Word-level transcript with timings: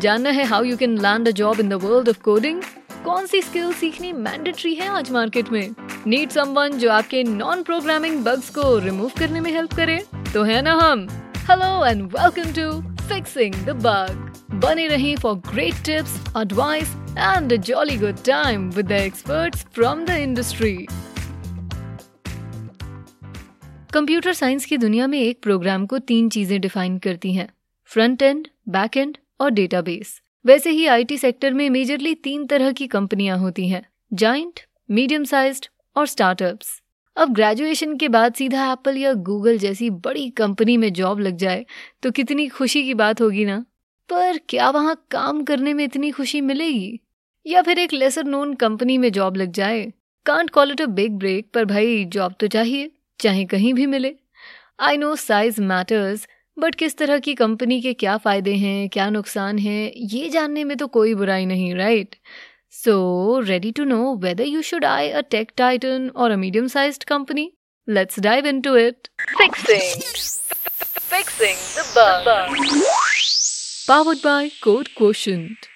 जानना 0.00 0.30
है 0.30 0.44
how 0.44 0.64
you 0.64 0.76
can 0.76 0.98
land 0.98 1.28
a 1.28 1.30
job 1.30 1.60
in 1.60 1.68
the 1.68 1.72
world 1.72 2.08
of 2.08 2.20
coding 2.22 2.62
कौन 3.04 3.26
सी 3.26 3.40
स्किल 3.42 3.72
सीखनी 3.72 4.12
मैंडेटरी 4.12 4.74
है 4.74 4.88
आज 4.88 5.10
मार्केट 5.10 5.50
में? 5.52 5.74
नीड 6.06 6.30
समवन 6.30 6.72
जो 6.78 6.90
आपके 6.90 7.22
नॉन 7.24 7.62
प्रोग्रामिंग 7.62 8.18
बग्स 8.24 8.50
को 8.50 8.78
रिमूव 8.78 9.10
करने 9.18 9.40
में 9.40 9.50
हेल्प 9.52 9.74
करे? 9.74 9.98
तो 10.34 10.42
है 10.42 10.60
ना 10.62 10.72
हम? 10.72 11.06
Hello 11.50 11.86
and 11.86 12.02
welcome 12.12 12.52
to 12.52 12.70
fixing 13.08 13.54
the 13.66 13.76
bug 13.86 14.58
बने 14.64 14.86
रही 14.88 15.14
for 15.16 15.34
great 15.52 15.74
tips 15.84 16.16
advice 16.36 16.94
and 17.18 17.52
a 17.52 17.56
jolly 17.56 17.96
good 17.96 18.22
time 18.26 18.68
with 18.70 18.86
the 18.86 18.92
experts 18.92 19.64
from 19.74 20.04
the 20.04 20.16
industry 20.20 20.76
computer 23.92 24.32
science 24.32 24.64
की 24.64 24.76
दुनिया 24.76 25.06
में 25.06 25.18
एक 25.20 25.38
प्रोग्राम 25.42 25.86
को 25.86 25.98
तीन 25.98 26.28
चीज़ें 26.28 26.60
डिफाइन 26.60 26.98
करती 26.98 27.32
हैं. 27.32 27.48
फ्रंट 27.90 28.22
एंड 28.22 28.48
बैक 28.68 28.96
एंड 28.96 29.16
और 29.40 29.50
डेटाबेस। 29.50 30.20
वैसे 30.44 30.70
ही 30.70 30.86
आईटी 30.86 31.16
सेक्टर 31.18 31.52
में 31.52 31.68
मेजरली 31.70 32.14
तीन 32.14 32.46
तरह 32.46 32.72
की 32.72 32.86
कंपनियाँ 32.86 33.38
होती 33.38 33.68
हैं 33.68 33.84
जाइंट 34.12 34.60
मीडियम 34.88 35.24
साइज्ड 35.24 35.66
और 35.96 36.06
स्टार्टअप्स 36.06 36.80
अब 37.16 37.32
ग्रेजुएशन 37.34 37.96
के 37.96 38.08
बाद 38.08 38.34
सीधा 38.34 38.70
एप्पल 38.72 38.96
या 38.96 39.12
गूगल 39.22 39.58
जैसी 39.58 39.88
बड़ी 39.90 40.28
कंपनी 40.30 40.76
में 40.76 40.92
जॉब 40.92 41.20
लग 41.20 41.36
जाए 41.36 41.64
तो 42.02 42.10
कितनी 42.10 42.46
खुशी 42.48 42.82
की 42.84 42.94
बात 42.94 43.20
होगी 43.20 43.44
ना? 43.44 43.64
पर 44.10 44.38
क्या 44.48 44.68
वहाँ 44.70 44.94
काम 45.10 45.42
करने 45.44 45.72
में 45.74 45.84
इतनी 45.84 46.10
खुशी 46.10 46.40
मिलेगी? 46.40 47.00
या 47.46 47.62
फिर 47.62 47.78
एक 47.78 47.92
लेसर 47.92 48.24
नोन 48.24 48.54
कंपनी 48.54 48.98
में 48.98 49.10
जॉब 49.12 49.36
लग 49.36 49.52
जाए? 49.52 49.82
Can't 50.26 50.50
call 50.50 50.70
it 50.70 50.80
a 50.80 50.86
big 50.86 51.12
break 51.12 51.50
पर 51.54 51.64
भाई 51.64 52.04
जॉब 52.04 52.34
तो 52.40 52.46
चाहिए, 52.46 52.90
चाहे 53.20 53.44
कहीं 53.44 53.72
भी 53.74 53.86
मिले। 53.86 54.14
I 54.80 54.96
know 54.96 55.14
size 55.16 55.60
matters 55.62 56.26
but 56.56 56.74
किस 56.74 56.96
तरह 56.98 57.18
की 57.18 57.34
कंपनी 57.34 57.80
के 57.80 57.92
क्या 57.94 58.16
फ़ायदे 58.16 58.54
हैं 58.54 58.88
क्या 58.88 59.08
नुकसान 59.10 59.58
हैं 59.58 59.90
ये 60.12 60.28
जानने 60.28 60.64
में 60.64 60.76
तो 60.76 60.86
कोई 60.86 61.14
बुराई 61.14 61.46
नहीं 61.46 61.74
right 61.74 62.14
so 62.74 63.40
ready 63.40 63.70
to 63.72 63.84
know 63.84 64.14
whether 64.14 64.44
you 64.44 64.62
should 64.62 64.84
I 64.84 65.08
a 65.10 65.20
tech 65.30 65.52
titan 65.56 66.08
और 66.16 66.30
a 66.30 66.36
medium 66.36 66.66
sized 66.68 67.04
company 67.04 67.50
let's 67.88 68.20
dive 68.20 68.46
into 68.46 68.76
it 68.76 69.08
fixing 69.38 70.02
fixing 71.10 71.58
the 71.76 71.84
bug 71.96 72.24
powered 73.88 74.18
by 74.18 74.48
code 74.62 74.88
quotient 74.96 75.66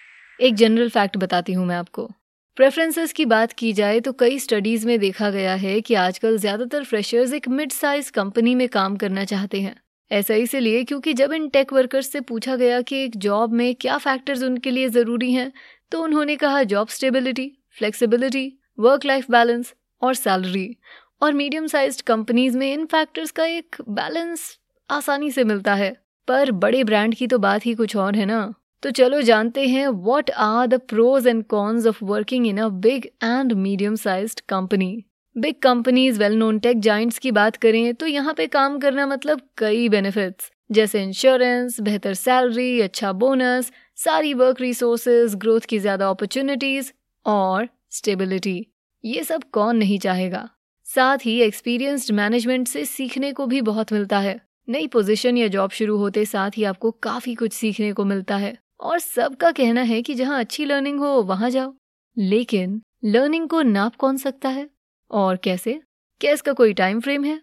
एक 0.40 0.54
जनरल 0.54 0.88
फैक्ट 0.88 1.16
बताती 1.16 1.52
हूँ 1.52 1.66
मैं 1.66 1.76
आपको। 1.76 2.08
प्रेफरेंसेस 2.56 3.12
की 3.12 3.24
बात 3.24 3.52
की 3.52 3.72
जाए 3.72 4.00
तो 4.00 4.12
कई 4.12 4.38
स्टडीज़ 4.38 4.86
में 4.86 4.98
देखा 5.00 5.30
गया 5.30 5.54
है 5.56 5.80
कि 5.80 5.94
आजकल 5.96 6.38
ज़्यादातर 6.38 6.84
फ्रेशर्स 6.84 7.32
एक 7.32 7.48
मिड 7.48 7.72
साइज़ 7.72 8.10
कंपनी 8.12 8.54
में 8.54 8.68
काम 8.68 8.96
करना 8.96 9.24
चाहते 9.24 9.60
हैं। 9.60 9.74
ऐसा 10.10 10.34
इसलिए 10.34 10.84
क्योंकि 10.84 11.12
जब 11.12 11.32
इन 11.32 11.48
टेक 11.48 11.72
वर्कर्स 11.72 12.08
से 12.12 12.20
पूछा 12.20 12.56
गया 12.56 12.80
कि 12.80 12.96
एक 13.04 13.16
जॉब 13.16 13.52
में 13.52 13.74
क्या 13.74 13.98
फैक्टर्स 13.98 14.42
उनके 14.42 14.70
लिए 14.70 14.88
ज़रूरी 14.88 15.32
हैं 15.32 15.52
तो 15.92 16.02
उन्होंने 16.02 16.36
कहा 16.36 16.62
job 16.62 16.88
stability 16.88 17.52
flexibility 17.78 18.52
work 18.78 19.04
life 19.04 19.30
balance 19.30 19.74
और 20.02 20.14
सैलरी 20.14 20.76
और 21.22 21.32
मीडियम 21.32 21.66
साइज्ड 21.66 22.00
कंपनीज़ 22.00 22.58
में 22.58 22.72
इन 22.72 22.84
फैक्टर्स 22.86 23.30
का 23.30 23.44
एक 23.44 23.76
बैलेंस 23.88 24.58
आसानी 24.90 25.30
से 25.30 25.44
मिलता 25.44 25.74
है। 25.74 25.90
पर 26.28 26.50
बड़े 26.52 26.82
ब्रांड 26.84 27.14
की 27.14 27.26
तो 27.26 27.38
बात 27.38 27.66
ही 27.66 27.74
कुछ 27.74 27.96
और 27.96 28.16
है 28.16 28.24
ना। 28.26 28.54
तो 28.82 28.90
चलो 28.90 29.20
जानते 29.22 29.66
हैं 29.68 29.86
what 29.88 30.30
are 30.30 30.66
the 30.66 30.80
pros 30.88 31.26
and 31.26 31.44
cons 31.44 31.86
of 31.86 32.04
working 32.04 32.46
in 32.46 32.58
a 32.58 32.68
big 32.68 33.06
and 33.24 33.52
medium 33.52 33.94
sized 33.96 34.40
company 34.48 34.92
big 35.36 35.54
companies 35.62 36.18
well 36.18 36.34
known 36.36 36.58
tech 36.58 36.80
giants 36.80 37.18
की 37.18 37.30
बात 37.30 37.56
करें 37.56 37.94
तो 37.94 38.06
यहाँ 38.06 38.32
पे 38.34 38.46
काम 38.46 38.78
करना 38.78 39.06
मतलब 39.06 39.40
कई 39.58 39.88
बेनिफिट्स 39.88 40.50
जैसे 40.70 41.02
इंश्योरेंस 41.02 41.80
बेहतर 41.80 42.14
सैलरी 42.14 42.80
अच्छा 42.80 43.12
बोनस 43.12 43.70
सारी 43.96 44.32
वर्क 44.34 44.60
रिसोर्सेज 44.60 45.34
ग्रोथ 45.34 45.60
की 45.60 45.78
ज़्यादा 45.78 46.08
अपॉर्चुनिटीज़ 46.10 46.90
और 47.26 47.68
स्टेबिलिटी 47.90 48.66
ये 49.04 49.22
सब 49.24 49.42
कौन 49.52 49.76
नहीं 49.76 49.98
चाहेगा? 49.98 50.48
साथ 50.86 51.18
ही 51.18 51.40
एक्सपीरियंस्ड 51.40 52.12
मैनेजमेंट 52.12 52.68
से 52.68 52.84
सीखने 52.84 53.32
को 53.32 53.46
भी 53.46 53.60
बहुत 53.60 53.92
मिलता 53.92 54.18
है। 54.18 54.40
नई 54.68 54.86
पोजीशन 54.86 55.36
या 55.36 55.48
जॉब 55.48 55.70
शुरू 55.70 55.96
होते 55.96 56.24
साथ 56.24 56.50
ही 56.56 56.64
आपको 56.64 56.90
काफ़ी 57.02 57.34
कुछ 57.34 57.52
सीखने 57.52 57.92
को 57.92 58.04
मिलता 58.04 58.36
है। 58.36 58.56
और 58.80 58.98
सबका 58.98 59.50
कहना 59.52 59.82
है 59.82 60.02
कि 60.02 60.14
जहाँ 60.14 60.40
अच्छी 60.40 60.64
लर्निंग 60.64 61.00
हो, 61.00 61.22
वहाँ 61.22 61.50
जाओ। 61.50 61.74
लेकिन 62.16 62.80
लर्निंग 63.04 63.48
को 63.48 63.62
नाप 63.62 63.96
कौन 63.96 64.16
सकता 64.16 64.48
है? 64.48 64.68
और 65.10 65.36
कैसे? 65.44 65.80
क्या 66.20 66.32
इसका 66.32 66.52
कोई 66.52 66.72
टाइम 66.74 67.00
फ्रेम 67.00 67.24
है? 67.24 67.40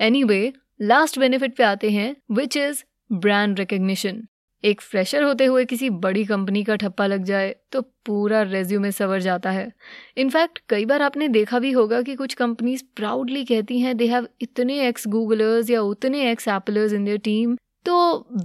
एनी 0.00 0.22
वे 0.24 0.52
लास्ट 0.82 1.18
बेनिफिट 1.18 1.56
पे 1.56 1.64
आते 1.64 1.90
हैं 1.90 2.14
विच 2.32 2.56
इज़ 2.56 2.82
ब्रांड 3.10 3.58
रिकग्निशन 3.58 4.22
एक 4.64 4.80
फ्रेशर 4.80 5.22
होते 5.22 5.44
हुए 5.44 5.64
किसी 5.64 5.88
बड़ी 5.96 6.24
कंपनी 6.24 6.62
का 6.64 6.76
ठप्पा 6.76 7.06
लग 7.06 7.24
जाए 7.24 7.54
तो 7.72 7.80
पूरा 8.06 8.40
रेज्यूमे 8.42 8.90
सवर 8.92 9.20
जाता 9.20 9.50
है। 9.50 9.70
इनफैक्ट 10.16 10.58
कई 10.68 10.84
बार 10.84 11.02
आपने 11.02 11.28
देखा 11.28 11.58
भी 11.58 11.70
होगा 11.72 12.00
कि 12.02 12.14
कुछ 12.16 12.34
कंपनीज़ 12.34 12.82
प्राउडली 12.96 13.44
कहती 13.44 13.78
हैं 13.80 13.96
दे 13.96 14.06
हैव 14.06 14.28
इतने 14.40 14.80
एक्स 14.88 15.06
गूगलर्स 15.08 15.70
या 15.70 15.82
उतने 15.82 16.30
ex 16.30 16.48
Applers 16.48 16.92
in 16.92 17.04
their 17.04 17.18
team 17.18 17.56
तो 17.86 17.96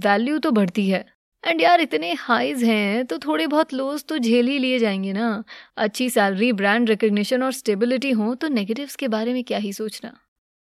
वैल्यू 0.04 0.38
तो 0.38 0.50
बढ़ती 0.50 0.88
है। 0.88 1.04
एंड 1.44 1.60
यार, 1.60 1.80
इतने 1.80 2.12
हाइज 2.12 2.62
हैं 2.64 3.04
तो 3.06 3.18
थोड़े 3.18 3.46
बहुत 3.46 3.72
लोस 3.74 4.04
तो 4.04 4.18
झेल 4.18 4.46
ही 4.48 4.58
लिए 4.58 4.78
जाएँगे 4.78 5.12
ना। 5.12 5.42
अच्छी 5.76 6.08
सैलरी 6.10 6.52
ब्रांड 6.52 6.88
रिकग्निशन 6.88 7.42
और 7.42 7.52
स्टेबिलिटी 7.52 8.10
हो 8.10 8.34
तो 8.34 8.48
नेगेटिव्स 8.48 8.96
के 8.96 9.08
बारे 9.08 9.32
में 9.32 9.42
क्या 9.44 9.58
ही 9.58 9.72
सोचना। 9.72 10.12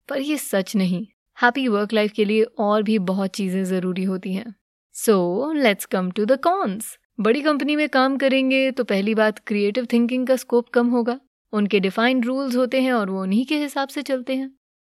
पर 0.09 0.21
ये 0.21 0.37
सच 0.37 0.75
नहीं। 0.75 1.05
हैप्पी 1.37 1.67
वर्क 1.67 1.93
लाइफ 1.93 2.11
के 2.11 2.25
लिए 2.25 2.43
और 2.43 2.83
भी 2.83 2.97
बहुत 3.01 3.29
चीज़ें 3.29 3.63
ज़रूरी 3.63 4.03
होती 4.03 4.33
हैं। 4.33 4.53
So 4.95 5.51
let's 5.53 5.85
come 5.85 6.09
to 6.11 6.25
the 6.25 6.39
cons 6.39 6.97
बड़ी 7.19 7.41
कंपनी 7.41 7.75
में 7.75 7.87
काम 7.89 8.17
करेंगे 8.17 8.69
तो 8.71 8.83
पहली 8.83 9.15
बात 9.15 9.39
क्रिएटिव 9.39 9.87
थिंकिंग 9.93 10.25
का 10.27 10.35
स्कोप 10.35 10.69
कम 10.69 10.87
होगा। 10.89 11.19
उनके 11.53 11.79
डिफाइंड 11.79 12.25
रूल्स 12.25 12.55
होते 12.55 12.81
हैं 12.81 12.93
और 12.93 13.09
वो 13.09 13.21
उन्हीं 13.21 13.45
के 13.45 13.57
हिसाब 13.57 13.87
से 13.87 14.01
चलते 14.01 14.35
हैं। 14.35 14.49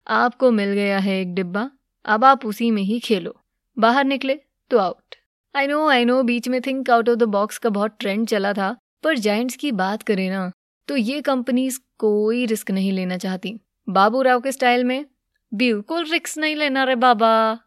आपको 0.07 0.51
मिल 0.51 0.73
गया 0.73 0.99
है 0.99 1.19
एक 1.21 1.33
डिब्बा, 1.35 1.69
अब 2.05 2.25
आप 2.25 2.45
उसी 2.45 2.69
में 2.71 2.81
ही 2.83 2.99
खेलो। 2.99 3.35
बाहर 3.77 4.05
निकले 4.05 4.39
तो 4.71 4.77
out 4.77 5.15
I 5.55 5.67
know 5.67 5.87
I 5.87 6.05
know 6.05 6.21
बीच 6.23 6.47
में 6.47 6.61
think 6.61 6.89
out 6.89 7.09
of 7.09 7.15
the 7.15 7.23
box 7.23 7.57
का 7.57 7.69
बहुत 7.69 7.95
ट्रेंड 7.99 8.27
चला 8.27 8.53
था 8.53 8.75
पर 9.03 9.17
जाइंट्स 9.17 9.55
की 9.55 9.71
बात 9.71 10.03
करें 10.03 10.29
ना 10.29 10.51
तो 10.87 10.95
ये 10.95 11.21
कंपनीज़ 11.21 11.79
कोई 11.99 12.45
रिस्क 12.45 12.71
नहीं 12.71 12.91
लेना 12.91 13.17
चाहती। 13.17 13.59
बाबू 13.87 14.21
राव 14.21 14.39
के 14.41 14.51
स्टाइल 14.51 14.83
में 14.83 15.05
बिल्कुल 15.51 16.05
रिस्क 16.05 16.37
नहीं 16.37 16.55
लेना 16.55 16.83
रे 16.83 16.95
बाबा। 16.95 17.59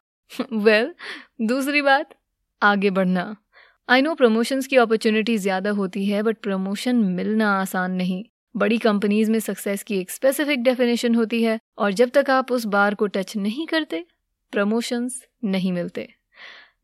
वेल 0.53 0.87
well, 0.87 1.49
दूसरी 1.49 1.83
बात 1.83 2.15
आगे 2.63 2.91
बढ़ना। 2.91 3.37
आई 3.89 4.03
नो 4.03 4.15
प्रमोशंस 4.15 4.67
की 4.67 4.77
अपॉर्चुनिटी 4.77 5.37
ज़्यादा 5.39 5.71
होती 5.71 6.05
है 6.07 6.23
बट 6.23 6.37
प्रमोशन 6.37 6.97
मिलना 6.97 7.51
आसान 7.61 7.93
नहीं। 7.93 8.25
बड़ी 8.57 8.79
कंपनीज़ 8.79 9.31
में 9.31 9.39
सक्सेस 9.41 9.83
की 9.83 9.99
एक 9.99 10.11
स्पेसिफिक 10.11 10.63
डेफिनेशन 10.63 11.15
होती 11.15 11.43
है 11.43 11.59
और 11.79 11.93
जब 11.93 12.11
तक 12.11 12.31
आप 12.31 12.53
उस 12.53 12.65
बार 12.67 12.95
को 12.95 13.07
टच 13.07 13.37
नहीं 13.37 13.67
करते 13.67 14.05
प्रमोशंस 14.53 15.21
नहीं 15.45 15.73
मिलते। 15.73 16.09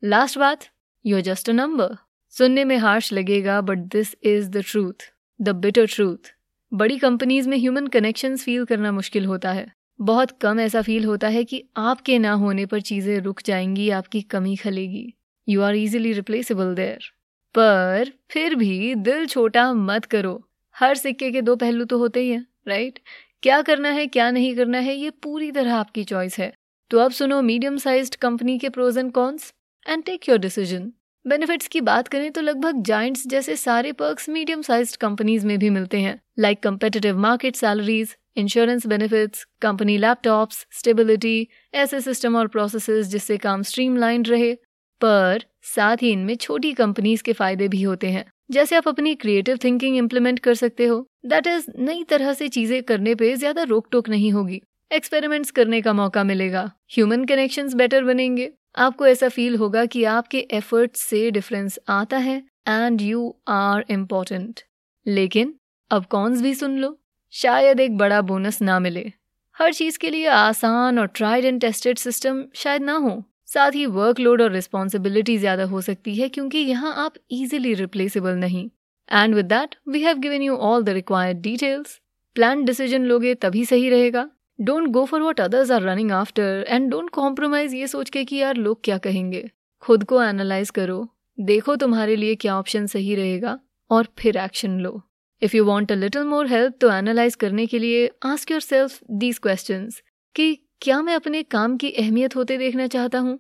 लास्ट 0.05 0.39
बात 0.39 0.67
यू 1.05 1.21
जस्ट 1.21 1.49
अ 1.51 1.53
नंबर 1.53 1.97
सुनने 2.35 2.65
में 2.65 2.77
हार्श 2.77 3.13
लगेगा 3.13 3.61
but 3.61 3.79
this 3.93 4.15
is 4.23 4.49
the 4.51 4.63
truth 4.67 5.05
the 5.41 5.49
bitter 5.57 5.87
truth 5.87 6.31
बड़ी 6.73 6.99
कंपनीज़ 6.99 7.49
में 7.49 7.57
ह्यूमन 7.57 7.87
कनेक्शन 7.87 8.37
फील 8.37 8.65
करना 8.65 8.91
मुश्किल 8.93 9.25
होता 9.27 9.53
है। 9.53 9.67
बहुत 10.01 10.31
कम 10.41 10.61
ऐसा 10.61 10.83
फील 10.83 11.05
होता 11.05 11.29
है 11.29 11.45
कि 11.45 11.63
आपके 11.77 12.19
ना 12.19 12.33
होने 12.33 12.67
पर 12.67 12.81
चीज़ें 12.81 13.19
रुक 13.19 13.41
जाएँगी, 13.47 13.89
आपकी 13.91 14.21
कमी 14.23 14.55
खलेगी। 14.57 15.13
You 15.49 15.63
are 15.63 15.75
easily 15.75 16.13
replaceable 16.13 16.75
there 16.75 17.11
पर 17.55 18.13
फिर 18.31 18.55
भी 18.55 18.95
दिल 18.97 19.27
छोटा 19.27 19.73
मत 19.73 20.05
करो। 20.05 20.43
हर 20.77 20.95
सिक्के 20.95 21.31
के 21.31 21.43
दो 21.43 21.57
पहलू 21.57 21.85
तो 21.85 21.99
होते 21.99 22.21
ही 22.21 22.31
हैं 22.31 22.47
राइट 22.69 22.99
क्या 23.43 23.63
करना 23.63 23.89
है, 23.89 24.07
क्या 24.07 24.31
नहीं 24.31 24.55
करना 24.57 24.79
है, 24.79 24.95
ये 24.95 25.11
पूरी 25.23 25.51
तरह 25.53 25.75
आपकी 25.75 26.05
चॉइस 26.05 26.39
है। 26.39 26.53
तो 26.91 26.99
अब 26.99 27.11
सुनो 27.13 27.41
मीडियम 27.43 27.77
साइज्ड 27.79 28.15
कंपनी 28.17 28.59
के 28.59 28.69
pros 28.69 28.99
and 28.99 29.13
cons 29.13 29.53
and 29.91 30.03
take 30.05 30.29
your 30.29 30.39
decision 30.39 30.83
benefits 31.25 31.69
की 31.69 31.81
बात 31.81 32.09
करें 32.09 32.31
तो 32.33 32.41
लगभग 32.41 32.83
जाइंट्स 32.83 33.27
जैसे 33.27 33.57
सारे 33.57 33.93
पर्क्स 33.93 34.29
मीडियम 34.29 34.63
साइज्ड 34.63 34.97
कंपनीज़ 34.97 35.47
में 35.47 35.59
भी 35.59 35.71
मिलते 35.71 36.01
हैं 36.01 36.21
like 36.39 36.63
competitive 36.63 37.19
market 37.19 37.57
salaries 37.57 38.17
insurance 38.37 38.87
benefits 38.87 39.45
company 39.63 39.97
laptops 39.99 40.67
stability 40.73 41.49
ऐसे 41.75 42.01
सिस्टम 42.01 42.37
और 42.37 42.49
प्रोसेसेस 42.49 43.07
जिससे 43.07 43.37
काम 43.39 43.63
स्ट्रीमलाइंड 43.63 44.29
रहे। 44.29 44.55
पर 45.01 45.45
साथ 45.67 46.03
ही 46.03 46.11
इनमें 46.11 46.35
छोटी 46.37 46.73
कंपनीज़ 46.75 47.23
के 47.23 47.33
फ़ायदे 47.33 47.69
भी 47.69 47.83
होते 47.83 48.09
हैं, 48.09 48.25
जैसे 48.51 48.77
आप 48.77 48.89
अपनी 48.89 49.15
क्रिएटिव 49.17 49.59
थिंकिंग 49.65 49.97
इम्प्लीमेंट 49.97 50.39
कर 50.39 50.55
सकते 50.55 50.87
हो। 50.87 51.07
दैट 51.27 51.47
इज़ 51.47 51.67
नई 51.81 52.05
तरह 52.05 52.33
से 52.33 52.49
चीज़ें 52.49 52.83
करने 52.83 53.15
पे 53.15 53.35
ज़्यादा 53.37 53.63
रोक 53.65 53.89
टोक 53.93 54.09
नहीं 54.09 54.33
होगी। 54.33 54.61
एक्सपेरिमेंट्स 54.91 55.51
करने 55.51 55.81
का 55.83 55.93
मौका 55.95 56.25
मिलेगा। 56.25 56.71
ह्यूमन 56.93 57.25
कनेक्शंस 57.25 57.75
बेटर 57.75 58.05
बनेंगे। 58.05 58.51
आपको 58.75 59.07
ऐसा 59.07 59.29
फील 59.29 59.57
होगा 59.57 59.85
कि 59.87 60.05
आपके 60.05 60.39
एफर्ट 60.53 60.97
से 60.97 61.31
डिफरेंस 61.31 61.79
आता 61.89 62.17
है 62.19 62.37
एंड 62.69 63.01
यू 63.01 63.35
आर 63.49 63.85
इम्पोर्टेंट 63.91 64.61
लेकिन, 65.07 65.55
अब 65.91 66.05
कॉन्स 66.07 66.43
भी 66.43 66.55
सुन 66.55 66.79
लो। 66.79 66.97
शायद 67.33 67.81
एक 67.81 67.97
बड़ा 67.99 68.21
बोनस 68.23 68.61
ना 68.63 68.79
मिले। 68.79 69.11
हर 69.57 69.73
चीज़ 69.73 69.99
के 69.99 70.11
लिए 70.11 70.27
आसान 70.27 70.99
और 70.99 71.07
ट्राइड 71.07 71.45
एंड 71.45 71.61
टेस्टेड 71.61 71.99
सिस्टम 71.99 72.45
शायद 72.55 72.83
ना 72.83 72.97
हो। 72.97 73.23
साथ 73.47 73.71
ही 73.71 73.85
वर्कलोड 73.89 74.43
और 74.43 74.53
रिस्पॉन्सिबिलिटी 74.53 75.37
ज़्यादा 75.39 75.65
हो 75.65 75.81
सकती 75.81 76.15
है 76.15 76.29
क्योंकि 76.29 76.59
यहाँ 76.59 76.95
आप 76.97 77.15
इजिली 77.33 77.75
रिप्लेसेबल 77.75 78.37
नहीं। 78.37 78.69
And 79.09 79.35
with 79.35 79.47
that 79.47 79.75
we 79.89 80.03
have 80.03 80.19
given 80.19 80.43
you 80.43 80.57
all 80.57 80.83
the 80.85 80.89
required 80.91 81.41
details 81.41 81.99
plan 82.37 82.65
decision 82.65 83.05
लोगे 83.05 83.35
तभी 83.37 83.65
सही 83.65 83.89
रहेगा। 83.91 84.29
Don't 84.61 84.89
go 84.89 85.05
for 85.05 85.21
what 85.21 85.41
others 85.41 85.71
are 85.71 85.83
running 85.83 86.13
after 86.13 86.65
and 86.69 86.91
don't 86.91 87.11
compromise 87.11 87.75
ये 87.75 87.87
सोच 87.87 88.11
के 88.11 88.25
कि 88.25 88.37
यार 88.37 88.57
लोग 88.57 88.81
क्या 88.85 88.99
कहेंगे। 88.99 89.51
खुद 89.81 90.05
को 90.05 90.23
एनालाइज 90.23 90.71
करो। 90.71 91.07
देखो 91.41 91.77
तुम्हारे 91.77 92.17
लिए 92.17 92.35
क्या 92.35 92.59
ऑप्शन 92.59 92.87
सही 92.87 93.15
रहेगा 93.15 93.59
और 93.91 94.09
फिर 94.19 94.37
action 94.37 94.81
low. 94.81 95.01
If 95.43 95.57
you 95.57 95.65
want 95.65 95.93
a 95.93 95.95
little 95.95 96.25
more 96.25 96.47
help 96.47 96.75
तो 96.81 96.91
एनालाइज 96.93 97.35
करने 97.35 97.67
के 97.67 97.79
लिए 97.79 98.11
ask 98.25 98.51
your 98.51 98.61
self 98.61 98.99
these 99.11 99.39
question 99.39 99.89
कि 100.37 100.55
क्या 100.81 101.03
मैं 101.03 101.15
अपने 101.15 101.43
काम 101.43 101.77
की 101.77 101.91
अहमियत 101.91 102.37
होते 102.37 102.59
देखना 102.59 102.87
चाहता 102.87 103.19
हूँ? 103.19 103.39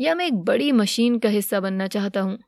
या 0.00 0.14
मैं 0.14 0.26
एक 0.26 0.34
बड़ी 0.34 0.72
मशीन 0.72 1.18
का 1.18 1.28
हिस्सा 1.28 1.60
बनना 1.60 1.86
चाहता 1.86 2.20
हूँ? 2.20 2.38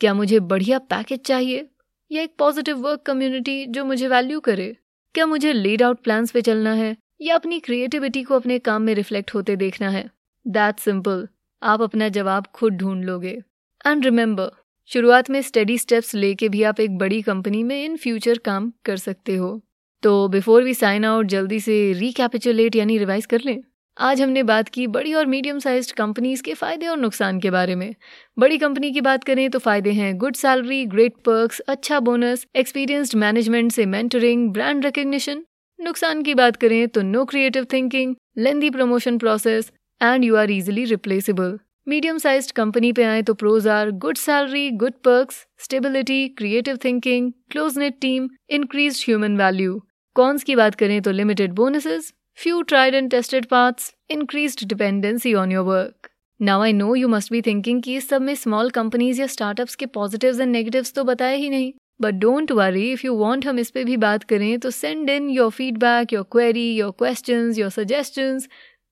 क्या 0.00 0.14
मुझे 0.14 0.40
बढ़िया 0.40 0.78
पैकेज 0.78 1.20
चाहिए? 1.20 1.68
या 2.12 2.22
एक 2.22 2.34
पॉजिटिव 2.38 2.76
वर्क 2.76 3.02
कम्युनिटी 3.02 3.66
जो 3.66 3.84
मुझे 3.84 4.08
वैल्यू 4.08 4.40
करे? 4.40 4.76
क्या 5.14 5.26
मुझे 5.26 5.52
लीड 5.52 5.82
आउट 5.82 6.02
प्लान्स 6.02 6.30
पे 6.30 6.40
चलना 6.40 6.72
है? 6.72 6.96
या 7.20 7.34
अपनी 7.34 7.58
क्रिएटिविटी 7.60 8.22
को 8.22 8.34
अपने 8.34 8.58
काम 8.58 8.82
में 8.82 8.94
रिफ्लेक्ट 8.94 9.34
होते 9.34 9.56
देखना 9.56 9.88
है। 9.88 10.08
दैट 10.46 10.78
सिंपल 10.78 11.26
आप 11.62 11.82
अपना 11.82 12.08
जवाब 12.08 12.46
खुद 12.54 12.72
ढूंढ 12.72 13.04
लोगे। 13.04 13.38
एंड 13.86 14.04
रिमेंबर 14.04 14.50
शुरुआत 14.90 15.30
में 15.30 15.40
स्टडी 15.42 15.76
स्टेप्स 15.78 16.14
लेके 16.14 16.48
भी 16.48 16.62
आप 16.62 16.80
एक 16.80 16.96
बड़ी 16.98 17.20
कंपनी 17.22 17.62
में 17.62 17.84
इन 17.84 17.96
फ्यूचर 17.96 18.38
काम 18.38 18.72
कर 18.84 18.96
सकते 18.96 19.36
हो। 19.36 19.60
तो 20.02 20.28
बिफोर 20.28 20.62
वी 20.62 20.74
साइन 20.74 21.04
आउट 21.04 21.26
जल्दी 21.26 21.60
से 21.60 21.76
रिकैपिचुलेट 21.92 22.76
यानी 22.76 22.98
रिवाइज 22.98 23.26
कर 23.26 23.40
लें। 23.40 23.62
आज 23.96 24.20
हमने 24.22 24.42
बात 24.42 24.68
की 24.68 24.86
बड़ी 24.86 25.12
और 25.14 25.26
मीडियम 25.26 25.58
साइज़ 25.58 25.92
कंपनीज़ 25.94 26.42
के 26.42 26.54
फ़ायदे 26.54 26.86
और 26.86 26.96
नुकसान 26.98 27.40
के 27.40 27.50
बारे 27.50 27.74
में। 27.74 27.94
बड़ी 28.36 28.58
कंपनी 28.58 28.90
की 28.92 29.00
बात 29.00 29.24
करें 29.24 29.48
तो 29.50 29.58
फ़ायदे 29.58 29.92
हैं 29.92 30.16
गुड 30.18 30.36
सैलरी 30.36 30.84
ग्रेट 30.86 31.14
पर्क्स 31.24 31.60
अच्छा 31.60 32.00
बोनस 32.00 32.46
एक्सपीरियंस्ड 32.56 33.14
मैनेजमेंट 33.16 33.72
से 33.72 33.86
मेंटरिंग 33.86 34.50
ब्रांड 34.52 34.84
रिकग्निशन 34.84 35.44
नुकसान 35.82 36.22
की 36.22 36.34
बात 36.34 36.56
करें 36.56 36.86
तो 36.88 37.02
no 37.02 37.24
creative 37.24 37.66
thinking 37.72 38.14
lengthy 38.38 38.70
promotion 38.70 39.18
process 39.18 39.70
and 40.00 40.24
you 40.24 40.36
are 40.36 40.50
easily 40.50 40.84
replaceable 40.84 41.58
medium 41.88 42.18
size 42.18 42.52
company 42.56 42.92
पे 42.92 43.04
आए 43.04 43.22
तो 43.22 43.34
pros 43.34 43.68
are 43.68 43.90
good 44.06 44.16
salary 44.16 44.70
good 44.82 45.02
perks 45.04 45.44
stability 45.64 46.26
creative 46.38 46.78
thinking 46.84 47.32
close 47.50 47.78
knit 47.78 47.98
team 48.00 48.28
increase 48.50 49.04
human 49.08 49.36
value 49.36 49.80
cons 50.16 50.44
की 50.44 50.56
बात 50.56 50.74
करें 50.74 51.00
तो 51.02 51.10
limited 51.10 51.52
bonuses 51.52 52.12
few 52.34 52.64
tried 52.64 52.94
and 52.94 53.10
tested 53.10 53.48
paths, 53.48 53.92
increased 54.08 54.66
dependency 54.66 55.34
on 55.34 55.50
your 55.50 55.64
work. 55.64 56.10
Now 56.40 56.62
I 56.62 56.72
know 56.72 56.94
you 56.94 57.08
must 57.08 57.30
be 57.30 57.40
thinking 57.40 57.82
कि 57.84 57.96
इस 57.96 58.08
सब 58.08 58.22
में 58.22 58.34
small 58.34 58.70
companies 58.70 59.20
या 59.20 59.26
startups 59.26 59.74
के 59.74 59.86
पॉजिटिव्स 59.86 60.40
एंड 60.40 60.50
नेगेटिव्स 60.52 60.92
तो 60.94 61.04
बताए 61.04 61.36
ही 61.36 61.50
नहीं। 61.50 61.72
But 62.02 62.14
don't 62.20 62.52
worry 62.52 62.90
if 62.92 63.06
you 63.06 63.14
want 63.14 63.46
हम 63.46 63.58
इस 63.58 63.70
पर 63.70 63.84
भी 63.84 63.96
बात 64.04 64.24
करें 64.32 64.58
तो 64.58 64.70
send 64.70 65.10
in 65.10 65.28
your 65.30 65.50
feedback 65.50 66.12
your 66.12 66.24
query 66.32 66.70
your 66.74 66.90
question 66.98 67.52
your 67.58 67.70
suggestions 67.70 68.48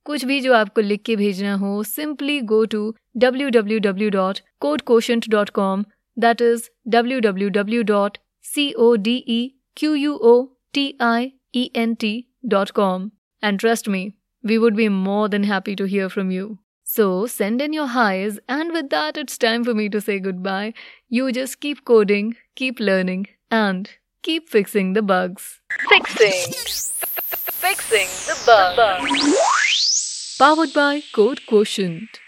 कुछ 0.06 0.24
भी 0.24 0.40
जो 0.40 0.52
आपको 0.54 0.80
लिख 0.80 1.02
के 1.06 1.16
भेजना 1.16 1.54
हो 1.54 1.82
simply 1.82 2.40
go 2.52 2.64
to 2.74 2.82
W 3.16 3.48
W 3.48 3.78
W 3.78 4.10
dot 4.10 4.38
code 4.60 4.80
quotient 4.82 5.28
dot 5.30 5.50
com 5.58 5.84
that 6.16 6.42
is 6.42 6.68
W 6.88 7.20
W 7.20 7.48
W 7.48 7.82
dot 7.82 8.18
C 8.44 8.72
O 8.78 8.94
D 8.98 9.16
E 9.28 9.40
Q 9.76 9.94
U 9.94 10.14
O 10.14 10.34
T 10.74 10.92
I 11.02 11.32
E 11.54 11.70
N 11.76 11.94
T 11.94 12.14
dot 12.46 12.70
com 12.70 13.10
and 13.42 13.58
trust 13.58 13.88
me, 13.88 14.10
we 14.44 14.56
would 14.56 14.74
be 14.74 14.88
more 14.88 15.28
than 15.28 15.44
happy 15.44 15.76
to 15.78 15.84
hear 15.84 16.08
from 16.08 16.30
you. 16.30 16.48
So 16.92 17.28
send 17.28 17.62
in 17.62 17.72
your 17.72 17.86
highs, 17.86 18.40
and 18.48 18.72
with 18.72 18.90
that, 18.90 19.16
it's 19.16 19.38
time 19.38 19.62
for 19.62 19.74
me 19.74 19.88
to 19.90 20.00
say 20.00 20.18
goodbye. 20.18 20.74
You 21.08 21.30
just 21.30 21.60
keep 21.60 21.84
coding, 21.84 22.34
keep 22.56 22.80
learning, 22.80 23.28
and 23.48 23.88
keep 24.24 24.48
fixing 24.48 24.94
the 24.94 25.00
bugs. 25.00 25.60
Fixing. 25.88 26.52
Fixing 27.62 28.08
the 28.26 28.36
bugs. 28.74 30.36
Powered 30.36 30.72
by 30.72 31.04
Code 31.14 31.46
Quotient. 31.46 32.19